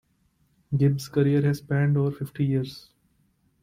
[0.75, 2.89] Gibb's career has spanned over fifty years.